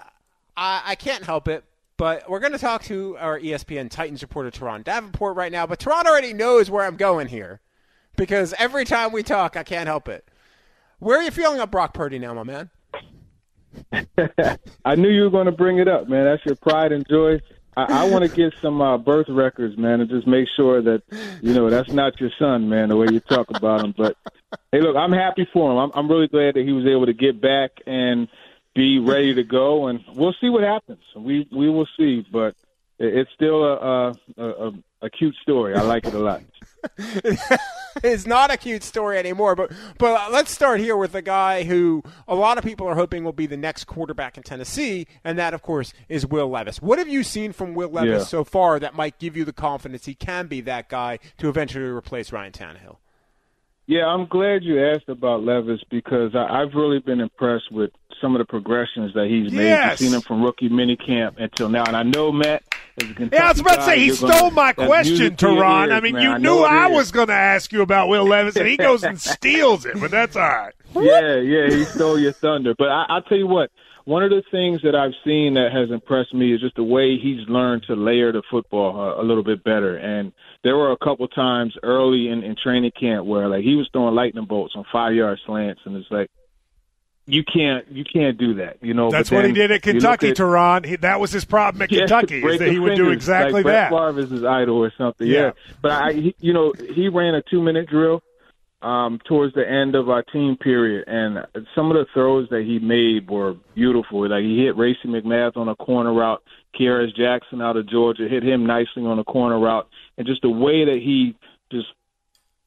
[0.57, 1.65] I, I can't help it,
[1.97, 5.67] but we're going to talk to our ESPN Titans reporter, Turron Davenport, right now.
[5.67, 7.61] But Turron already knows where I'm going here
[8.17, 10.27] because every time we talk, I can't help it.
[10.99, 12.71] Where are you feeling up Brock Purdy now, my man?
[14.85, 16.25] I knew you were going to bring it up, man.
[16.25, 17.41] That's your pride and joy.
[17.77, 21.03] I, I want to get some uh, birth records, man, and just make sure that
[21.43, 22.89] you know that's not your son, man.
[22.89, 24.17] The way you talk about him, but
[24.73, 25.77] hey, look, I'm happy for him.
[25.79, 28.29] I'm, I'm really glad that he was able to get back and
[28.77, 31.03] be ready to go, and we'll see what happens.
[31.17, 32.55] We we will see, but
[32.99, 35.75] it's still a a, a, a cute story.
[35.75, 36.43] I like it a lot.
[38.05, 42.03] it's not a cute story anymore, but but let's start here with the guy who
[42.29, 45.55] a lot of people are hoping will be the next quarterback in Tennessee, and that
[45.55, 46.81] of course is Will Levis.
[46.83, 48.25] What have you seen from Will Levis Yeah.
[48.25, 51.85] so far that might give you the confidence he can be that guy to eventually
[51.87, 52.99] replace Ryan Tannehill?
[53.89, 58.35] Yeah, I'm glad you asked about Levis because I, I've really been impressed with some
[58.35, 59.65] of the progressions that he's made.
[59.65, 60.01] Yes.
[60.01, 62.63] You've seen him from rookie minicamp until now, and I know Matt.
[62.99, 65.93] A Kentucky Yeah, I was about to say he stole gonna- my question, Turron.
[65.93, 66.23] I mean, man.
[66.23, 69.05] you I knew I was going to ask you about Will Levis, and he goes
[69.05, 70.01] and steals it.
[70.01, 70.73] But that's all right.
[70.95, 72.75] yeah, yeah, he stole your thunder.
[72.77, 73.71] But I, I'll tell you what,
[74.07, 77.19] one of the things that I've seen that has impressed me is just the way
[77.19, 79.97] he's learned to layer the football uh, a little bit better.
[79.97, 80.33] And
[80.65, 84.15] there were a couple times early in, in training camp where like he was throwing
[84.15, 86.31] lightning bolts on five yard slants, and it's like
[87.27, 88.79] you can't you can't do that.
[88.81, 90.85] You know, That's what he did at Kentucky, at-.
[90.85, 93.63] He, that was his problem at Yeah, Kentucky, is that he would do fingers, exactly
[93.63, 93.91] like that.
[93.91, 95.27] Brett Favre is his idol or something.
[95.27, 95.37] Yeah.
[95.37, 95.51] Yeah,
[95.83, 98.23] but I, he, you know, he ran a two minute drill
[98.81, 102.79] um, towards the end of our team period, and some of the throws that he
[102.79, 104.29] made were beautiful.
[104.29, 106.43] Like he hit Racey McMath on a corner route,
[106.79, 110.51] Kearis Jackson out of Georgia hit him nicely on a corner route, and just the
[110.51, 111.35] way that he
[111.73, 111.89] just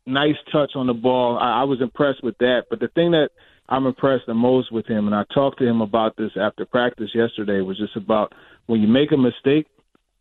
[0.05, 1.37] nice touch on the ball.
[1.37, 2.63] I, I was impressed with that.
[2.69, 3.29] But the thing that
[3.69, 7.11] I'm impressed the most with him, and I talked to him about this after practice
[7.13, 8.33] yesterday, was just about
[8.65, 9.67] when you make a mistake,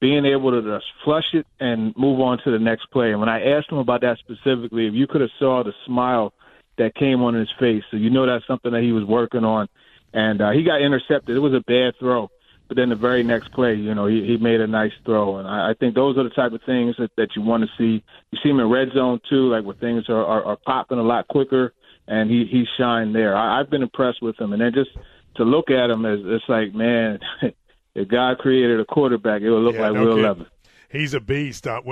[0.01, 3.11] being able to just flush it and move on to the next play.
[3.11, 6.33] And when I asked him about that specifically, if you could have saw the smile
[6.77, 9.69] that came on his face, so you know that's something that he was working on.
[10.13, 11.35] And uh, he got intercepted.
[11.35, 12.31] It was a bad throw.
[12.69, 15.39] But then the very next play, you know, he, he made a nice throw.
[15.39, 17.71] And I, I think those are the type of things that, that you want to
[17.79, 18.05] see.
[18.31, 21.03] You see him in red zone, too, like where things are, are, are popping a
[21.03, 21.73] lot quicker,
[22.09, 23.37] and he, he shined there.
[23.37, 24.53] I, I've been impressed with him.
[24.53, 24.91] And then just
[25.37, 27.21] to look at him, as it's like, man,
[27.95, 30.17] if God created a quarterback, it would look Yeah, like no Will.
[30.19, 30.47] Levis.
[30.91, 31.83] He's a beast, uh,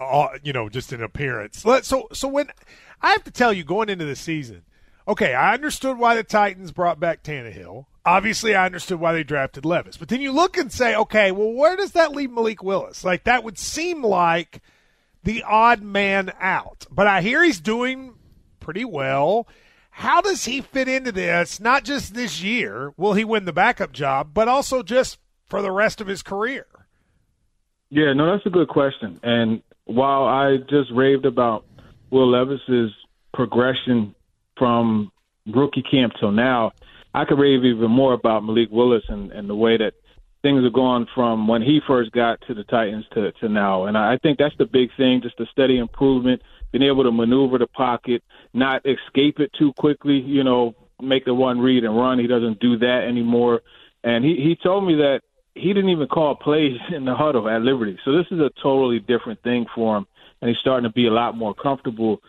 [0.00, 1.62] uh, you know, just in appearance.
[1.82, 2.48] So, so when
[3.02, 4.62] I have to tell you, going into the season,
[5.06, 7.84] okay, I understood why the Titans brought back Tannehill.
[8.06, 9.98] obviously I understood why they drafted Levis.
[9.98, 13.04] But then you look and say, okay, well, where does that leave Malik Willis?
[13.04, 14.62] Like that would seem like
[15.22, 16.86] the odd man out.
[16.90, 18.14] But I hear he's doing
[18.58, 19.46] pretty well.
[19.96, 21.58] How does he fit into this?
[21.58, 25.72] Not just this year, will he win the backup job, but also just for the
[25.72, 26.66] rest of his career?
[27.88, 29.18] Yeah, no, that's a good question.
[29.22, 31.64] And while I just raved about
[32.10, 32.92] Will Levis's
[33.32, 34.14] progression
[34.58, 35.10] from
[35.46, 36.72] rookie camp till now,
[37.14, 39.94] I could rave even more about Malik Willis and, and the way that
[40.42, 43.86] things have gone from when he first got to the Titans to, to now.
[43.86, 47.58] And I think that's the big thing, just a steady improvement, being able to maneuver
[47.58, 52.18] the pocket, not escape it too quickly, you know, make the one read and run.
[52.18, 53.62] He doesn't do that anymore.
[54.02, 55.20] And he, he told me that
[55.54, 57.98] he didn't even call plays in the huddle at Liberty.
[58.04, 60.06] So this is a totally different thing for him.
[60.40, 62.20] And he's starting to be a lot more comfortable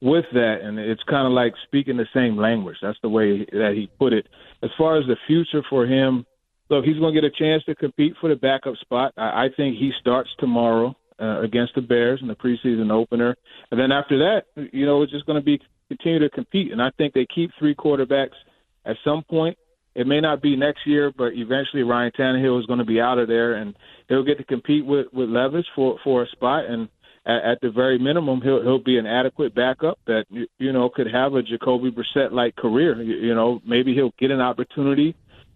[0.00, 2.78] with that, and it's kind of like speaking the same language.
[2.80, 4.26] That's the way that he put it.
[4.62, 6.24] As far as the future for him,
[6.70, 9.12] look, he's going to get a chance to compete for the backup spot.
[9.18, 13.36] I, I think he starts tomorrow uh, against the Bears in the preseason opener,
[13.70, 16.72] and then after that, you know, it's just going to be continue to compete.
[16.72, 18.36] And I think they keep three quarterbacks
[18.84, 19.58] at some point.
[19.94, 23.18] It may not be next year, but eventually Ryan Tannehill is going to be out
[23.18, 23.74] of there, and
[24.08, 26.88] he'll get to compete with with Levis for for a spot and
[27.26, 30.88] at, at the very minimum, he'll he'll be an adequate backup that you, you know
[30.88, 33.00] could have a Jacoby Brissett like career.
[33.02, 35.14] You, you know, maybe he'll get an opportunity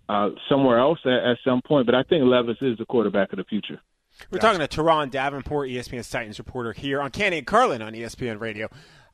[0.09, 1.87] uh, somewhere else at, at some point.
[1.87, 3.81] But I think Levis is the quarterback of the future.
[4.31, 8.41] We're talking to Turron Davenport, ESPN's Titans reporter here on Canty and Carlin on ESPN
[8.41, 8.69] Radio.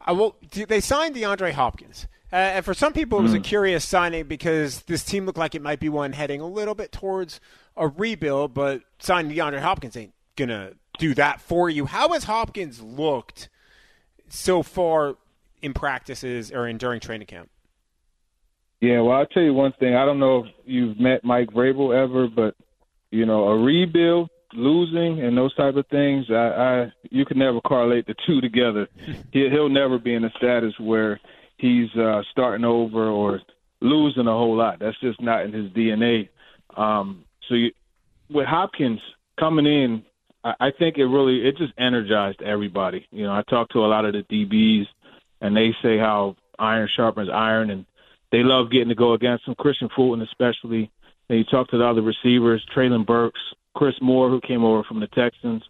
[0.07, 2.07] Uh, well, they signed DeAndre Hopkins.
[2.33, 3.43] Uh, and for some people, it was a hmm.
[3.43, 6.93] curious signing because this team looked like it might be one heading a little bit
[6.93, 7.41] towards
[7.77, 11.87] a rebuild, but signing DeAndre Hopkins ain't going to do that for you.
[11.87, 13.49] How has Hopkins looked
[14.29, 15.17] so far
[15.61, 17.51] in practices or in during training camp?
[18.81, 19.95] Yeah, well, I'll tell you one thing.
[19.95, 22.55] I don't know if you've met Mike Vrabel ever, but
[23.11, 27.61] you know, a rebuild, losing, and those type of things, I, I you can never
[27.61, 28.89] correlate the two together.
[29.33, 31.21] he, he'll never be in a status where
[31.59, 33.41] he's uh, starting over or
[33.81, 34.79] losing a whole lot.
[34.79, 36.29] That's just not in his DNA.
[36.77, 37.73] Um, so you,
[38.31, 39.01] with Hopkins
[39.39, 40.05] coming in
[40.45, 43.07] I I think it really it just energized everybody.
[43.11, 44.87] You know, I talked to a lot of the DBs,
[45.41, 47.87] and they say how iron sharpens iron, and
[48.33, 49.55] they love getting to go against him.
[49.55, 50.91] Kristian Fulton, especially.
[51.29, 53.41] And you talk to the other receivers, Treylon Burks,
[53.75, 55.63] Chris Moore, who came over from the Texans.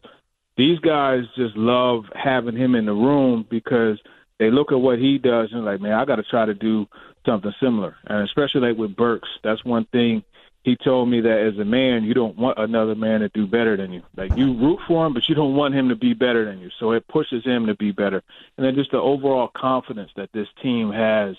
[0.56, 3.98] These guys just love having him in the room because
[4.38, 6.86] they look at what he does and like, man, I got to try to do
[7.26, 7.96] something similar.
[8.06, 10.24] And especially like with Burks, that's one thing
[10.62, 13.76] he told me that as a man, you don't want another man to do better
[13.76, 14.02] than you.
[14.16, 16.70] Like you root for him, but you don't want him to be better than you.
[16.78, 18.22] So it pushes him to be better.
[18.56, 21.36] And then just the overall confidence that this team has,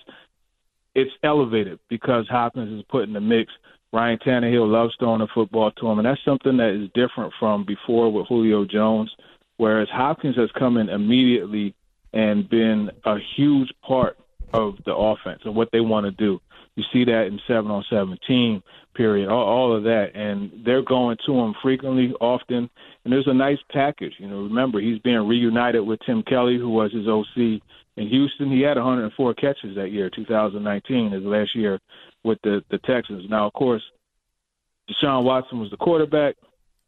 [0.96, 3.52] it's elevated because Hopkins is put in the mix.
[3.94, 7.66] Ryan Tannehill loves throwing the football to him, and that's something that is different from
[7.66, 9.14] before with Julio Jones.
[9.58, 11.76] Whereas Hopkins has come in immediately
[12.14, 14.18] and been a huge part
[14.54, 16.42] of the offense and what they want to do.
[16.76, 18.64] You see that in seven on seventeen
[18.96, 22.70] period, all, all of that, and they're going to him frequently, often,
[23.04, 24.14] and there's a nice package.
[24.18, 27.62] You know, remember he's being reunited with Tim Kelly, who was his OC
[27.98, 28.52] in Houston.
[28.52, 31.80] He had 104 catches that year, 2019, his last year
[32.24, 33.30] with the the Texans.
[33.30, 33.84] Now, of course,
[34.90, 36.36] Deshaun Watson was the quarterback.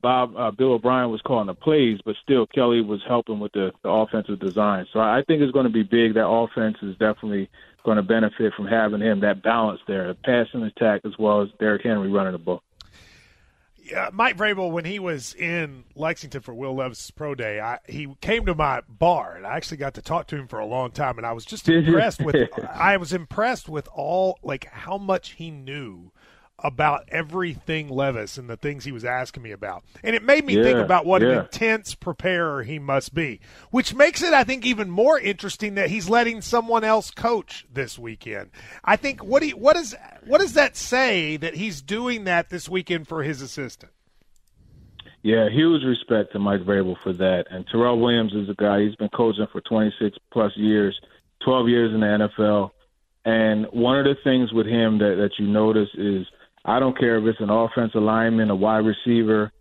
[0.02, 3.72] Bob uh, Bill O'Brien was calling the plays, but still Kelly was helping with the,
[3.84, 4.86] the offensive design.
[4.92, 6.16] So I think it's going to be big.
[6.16, 7.50] That offense is definitely
[7.86, 11.50] going to benefit from having him that balance there, the passing attack as well as
[11.58, 12.62] Derrick Henry running the ball.
[13.84, 18.16] Yeah, Mike Vrabel, when he was in Lexington for Will Levis' pro day, I, he
[18.22, 20.92] came to my bar, and I actually got to talk to him for a long
[20.92, 21.18] time.
[21.18, 22.50] And I was just impressed with.
[22.74, 26.12] I was impressed with all like how much he knew
[26.60, 29.84] about everything Levis and the things he was asking me about.
[30.04, 31.30] And it made me yeah, think about what yeah.
[31.30, 33.40] an intense preparer he must be,
[33.72, 37.98] which makes it, I think, even more interesting that he's letting someone else coach this
[37.98, 38.52] weekend.
[38.84, 42.70] I think what he, what is what does that say that he's doing that this
[42.70, 43.92] weekend for his assistant?
[45.22, 47.46] Yeah, huge respect to Mike Vrabel for that.
[47.50, 51.00] And Terrell Williams is a guy he's been coaching for 26 plus years,
[51.46, 52.72] 12 years in the NFL.
[53.24, 56.28] And one of the things with him that, that you notice is–
[56.66, 59.52] I don't care if it's an offensive lineman, a wide receiver,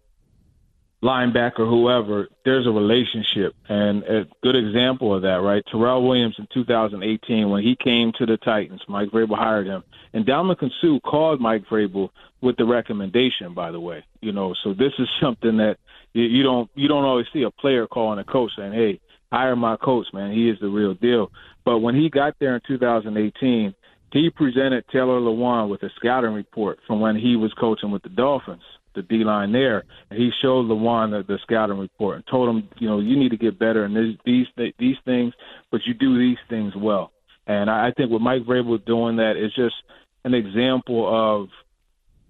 [1.03, 2.29] linebacker, whoever.
[2.45, 5.65] There's a relationship, and a good example of that, right?
[5.71, 10.25] Terrell Williams in 2018, when he came to the Titans, Mike Vrabel hired him, and
[10.25, 12.11] Ndamukong Suh called Mike Vrabel
[12.41, 13.53] with the recommendation.
[13.53, 15.79] By the way, you know, so this is something that
[16.15, 19.01] you don't you don't always see a player calling a coach saying, "Hey,
[19.33, 20.33] hire my coach, man.
[20.33, 21.33] He is the real deal."
[21.65, 23.75] But when he got there in 2018
[24.13, 28.11] he presented Taylor Lewan with a scouting report from when he was coaching with the
[28.11, 28.63] Dolphins,
[28.95, 29.85] the D line there.
[30.11, 33.31] And he showed Lewan the, the scouting report and told him, you know, you need
[33.31, 35.33] to get better in these these these things,
[35.71, 37.13] but you do these things well.
[37.47, 39.75] And I, I think what Mike Vrabel doing that is just
[40.25, 41.49] an example of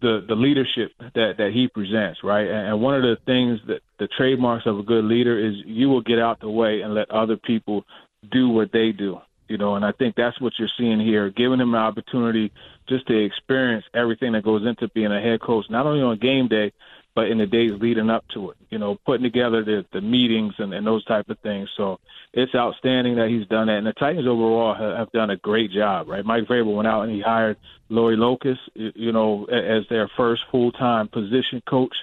[0.01, 2.49] the the leadership that that he presents, right?
[2.49, 6.03] And one of the things that the trademarks of a good leader is you will
[6.03, 7.85] get out the way and let other people
[8.31, 9.19] do what they do.
[9.49, 12.53] You know, and I think that's what you're seeing here, giving him an opportunity
[12.89, 16.49] just to experience everything that goes into being a head coach, not only on game
[16.49, 16.73] day,
[17.15, 18.57] but in the days leading up to it.
[18.71, 21.69] You know, putting together the the meetings and, and those type of things.
[21.77, 22.01] So
[22.33, 25.71] it's outstanding that he's done that, and the Titans overall have, have done a great
[25.71, 26.09] job.
[26.09, 30.43] Right, Mike Vrabel went out and he hired Lori Locust, you know, as their first
[30.51, 31.95] full time position coach.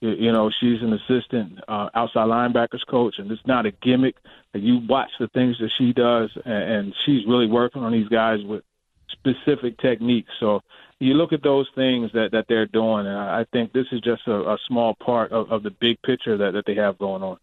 [0.00, 4.16] You know, she's an assistant uh, outside linebackers coach, and it's not a gimmick.
[4.52, 8.44] You watch the things that she does, and, and she's really working on these guys
[8.44, 8.62] with
[9.10, 10.30] specific techniques.
[10.38, 10.60] So
[10.98, 14.26] you look at those things that, that they're doing, and I think this is just
[14.26, 17.38] a, a small part of, of the big picture that, that they have going on.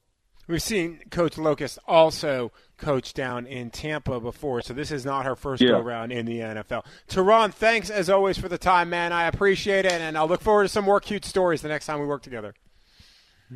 [0.47, 5.35] We've seen Coach Locust also coach down in Tampa before, so this is not her
[5.35, 5.69] first yeah.
[5.69, 6.85] go round in the NFL.
[7.07, 9.13] Turron, thanks as always for the time, man.
[9.13, 11.99] I appreciate it, and I'll look forward to some more cute stories the next time
[11.99, 12.53] we work together.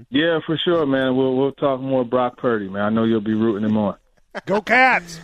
[0.10, 1.18] Yeah, for sure, man.
[1.18, 2.84] We'll we'll talk more Brock Purdy, man.
[2.84, 3.98] I know you'll be rooting him on.
[4.46, 5.20] Go Cats!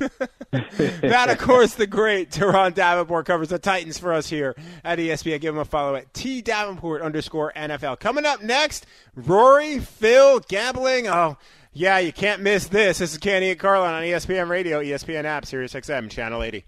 [0.50, 5.40] that, of course, the great Turron Davenport covers the Titans for us here at ESPN.
[5.42, 8.00] Give him a follow at T Davenport underscore NFL.
[8.00, 11.06] Coming up next, Rory, Phil, gambling.
[11.06, 11.36] Oh,
[11.74, 12.98] yeah, you can't miss this.
[12.98, 16.64] This is Canty and Carlin on ESPN Radio, ESPN app, Sirius XM, Channel 80.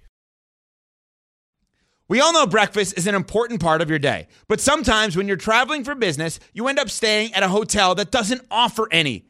[2.07, 5.37] We all know breakfast is an important part of your day, but sometimes when you're
[5.37, 9.30] traveling for business, you end up staying at a hotel that doesn't offer any.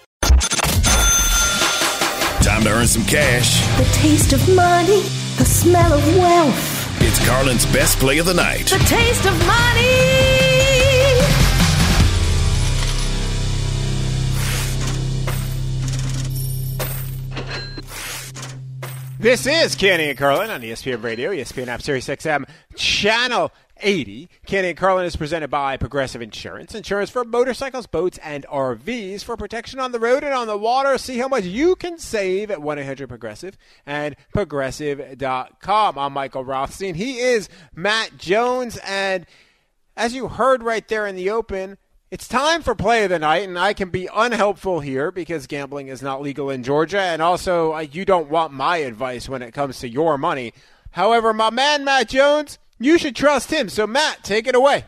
[2.41, 3.61] Time to earn some cash.
[3.77, 5.01] The taste of money,
[5.37, 6.99] the smell of wealth.
[6.99, 8.65] It's Carlin's best play of the night.
[8.65, 10.30] The taste of money.
[19.21, 24.27] This is Canty and Carlin on ESPN Radio, ESPN App Sirius XM, Channel 80.
[24.47, 26.73] Canty and Carlin is presented by Progressive Insurance.
[26.73, 30.97] Insurance for motorcycles, boats, and RVs for protection on the road and on the water.
[30.97, 35.99] See how much you can save at 1 800 Progressive and Progressive.com.
[35.99, 36.95] I'm Michael Rothstein.
[36.95, 38.79] He is Matt Jones.
[38.83, 39.27] And
[39.95, 41.77] as you heard right there in the open,
[42.11, 45.87] it's time for play of the night, and I can be unhelpful here because gambling
[45.87, 49.53] is not legal in Georgia, and also uh, you don't want my advice when it
[49.53, 50.53] comes to your money.
[50.91, 53.69] However, my man Matt Jones, you should trust him.
[53.69, 54.83] So, Matt, take it away.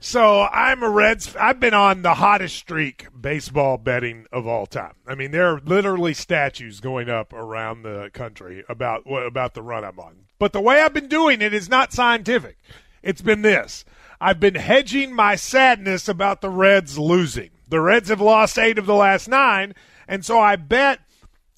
[0.00, 1.34] So I'm a Reds.
[1.36, 4.94] I've been on the hottest streak baseball betting of all time.
[5.06, 9.62] I mean, there are literally statues going up around the country about what about the
[9.62, 10.26] run I'm on.
[10.38, 12.58] But the way I've been doing it is not scientific.
[13.02, 13.84] It's been this.
[14.22, 17.50] I've been hedging my sadness about the Reds losing.
[17.68, 19.74] The Reds have lost eight of the last nine,
[20.06, 21.00] and so I bet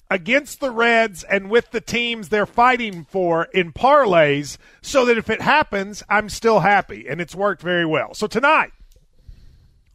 [0.09, 5.29] against the Reds and with the teams they're fighting for in parlays so that if
[5.29, 7.05] it happens, I'm still happy.
[7.07, 8.15] And it's worked very well.
[8.15, 8.71] So tonight,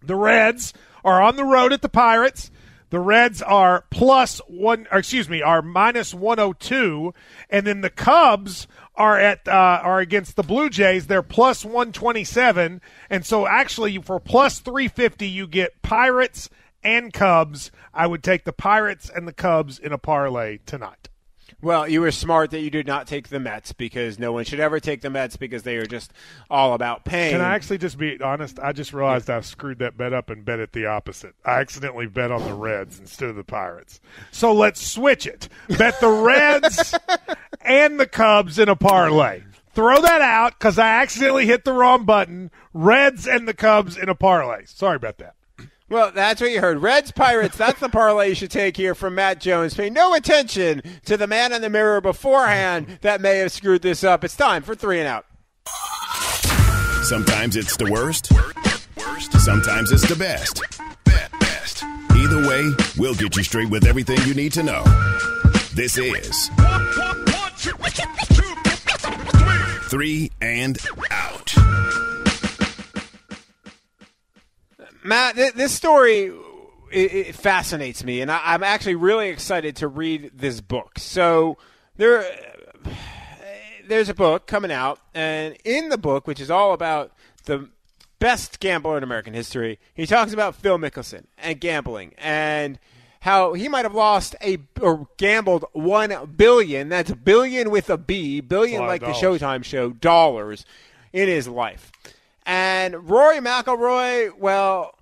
[0.01, 0.73] the Reds
[1.05, 2.53] are on the road at the Pirates.
[2.91, 7.15] The Reds are plus one, excuse me, are minus 102.
[7.49, 8.69] And then the Cubs
[9.01, 11.07] are at uh, are against the Blue Jays.
[11.07, 16.51] They're plus 127, and so actually for plus 350 you get Pirates
[16.85, 17.71] and Cubs.
[17.95, 21.10] I would take the Pirates and the Cubs in a parlay tonight.
[21.62, 24.61] Well, you were smart that you did not take the Mets because no one should
[24.61, 26.12] ever take the Mets because they are just
[26.49, 27.33] all about pain.
[27.33, 28.59] Can I actually just be honest?
[28.59, 31.35] I just realized I screwed that bet up and bet it the opposite.
[31.45, 34.01] I accidentally bet on the Reds instead of the Pirates.
[34.30, 35.49] So let's switch it.
[35.76, 36.95] Bet the Reds
[37.61, 39.43] and the Cubs in a parlay.
[39.72, 42.51] Throw that out because I accidentally hit the wrong button.
[42.72, 44.64] Reds and the Cubs in a parlay.
[44.64, 45.35] Sorry about that.
[45.91, 46.78] Well, that's what you heard.
[46.78, 49.74] Reds Pirates, that's the parlay you should take here from Matt Jones.
[49.74, 54.05] Pay no attention to the man in the mirror beforehand that may have screwed this
[54.05, 54.22] up.
[54.22, 55.26] It's time for three and out.
[57.03, 58.26] Sometimes it's the worst.
[59.41, 60.62] Sometimes it's the best.
[61.41, 61.82] Best.
[62.14, 64.84] Either way, we'll get you straight with everything you need to know.
[65.74, 66.51] This is
[69.88, 70.78] Three and
[71.11, 71.99] Out.
[75.03, 76.32] Matt, th- this story
[76.90, 80.98] it, it fascinates me, and I, I'm actually really excited to read this book.
[80.98, 81.57] So
[81.96, 82.24] there,
[83.86, 87.12] there's a book coming out, and in the book, which is all about
[87.44, 87.68] the
[88.18, 92.78] best gambler in American history, he talks about Phil Mickelson and gambling and
[93.20, 96.88] how he might have lost a or gambled one billion.
[96.88, 100.64] That's billion with a B, billion like the Showtime show dollars
[101.12, 101.92] in his life.
[102.51, 104.98] And Rory McIlroy, well,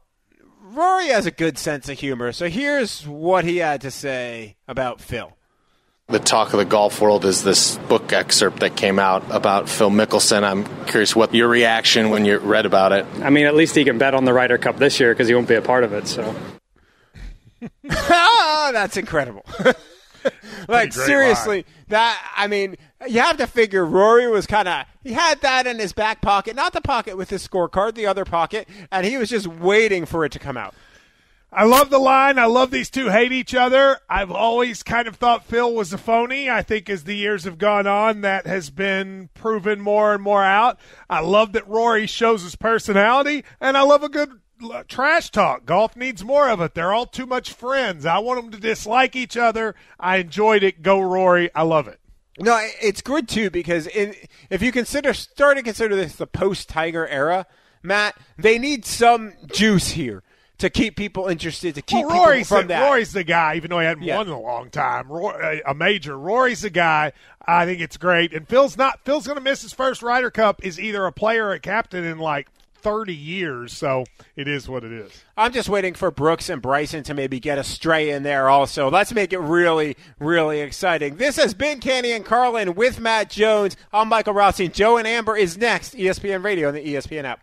[0.61, 2.31] Rory has a good sense of humor.
[2.33, 5.33] So here's what he had to say about Phil.
[6.09, 9.89] The talk of the golf world is this book excerpt that came out about Phil
[9.89, 10.43] Mickelson.
[10.43, 13.07] I'm curious what your reaction when you read about it.
[13.23, 15.35] I mean, at least he can bet on the Ryder Cup this year because he
[15.35, 16.07] won't be a part of it.
[16.07, 16.37] So
[17.91, 19.47] ah, That's incredible.
[20.69, 22.77] like seriously, that I mean,
[23.07, 26.57] you have to figure Rory was kind of he had that in his back pocket,
[26.57, 30.25] not the pocket with his scorecard, the other pocket, and he was just waiting for
[30.25, 30.75] it to come out.
[31.51, 32.39] I love the line.
[32.39, 33.99] I love these two hate each other.
[34.09, 36.51] I've always kind of thought Phil was a phony.
[36.51, 40.45] I think as the years have gone on, that has been proven more and more
[40.45, 40.79] out.
[41.09, 44.41] I love that Rory shows his personality, and I love a good
[44.89, 45.65] trash talk.
[45.65, 46.75] Golf needs more of it.
[46.75, 48.05] They're all too much friends.
[48.05, 49.75] I want them to dislike each other.
[49.99, 50.83] I enjoyed it.
[50.83, 51.51] Go Rory.
[51.55, 51.99] I love it.
[52.39, 54.15] No, it's good too because in,
[54.51, 57.47] if you consider start to consider this the post Tiger era,
[57.83, 60.23] Matt, they need some juice here
[60.59, 62.85] to keep people interested to keep well, people from the, that.
[62.89, 64.17] Rory's the guy, even though he hadn't Yeah.
[64.17, 65.09] won in a long time.
[65.11, 66.19] Roy, a major.
[66.19, 67.13] Rory's the guy.
[67.47, 68.35] I think it's great.
[68.35, 69.05] And Phil's not.
[69.05, 70.65] Phil's going to miss his first Ryder Cup.
[70.65, 72.49] Is either a player or a captain in like
[72.89, 73.73] thirty years.
[73.73, 74.05] So
[74.37, 75.13] it is what it is.
[75.37, 78.91] I'm just waiting for Brooks and Bryson to maybe get a stray in there also.
[78.91, 81.17] Let's make it really, really exciting.
[81.17, 83.77] This has been Canty and Carlin with Matt Jones.
[83.93, 84.73] I'm Michael Rothstein.
[84.73, 85.95] Joe and Amber is next.
[85.95, 87.41] ESPN Radio and the ESPN app.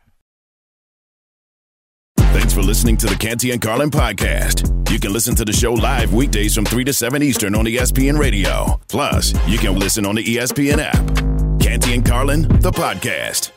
[2.17, 4.71] Thanks for listening to the Canty and Carlin podcast.
[4.91, 8.19] You can listen to the show live weekdays from 3 to 7 Eastern on ESPN
[8.19, 8.79] Radio.
[8.87, 11.61] Plus, you can listen on the ESPN app.
[11.61, 13.51] Canty and Carlin, the podcast.